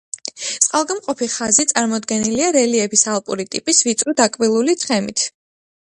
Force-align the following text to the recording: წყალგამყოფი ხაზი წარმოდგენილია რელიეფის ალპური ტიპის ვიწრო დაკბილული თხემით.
წყალგამყოფი 0.65 1.27
ხაზი 1.33 1.65
წარმოდგენილია 1.73 2.49
რელიეფის 2.57 3.05
ალპური 3.17 3.47
ტიპის 3.53 3.83
ვიწრო 3.89 4.19
დაკბილული 4.23 4.77
თხემით. 4.87 5.29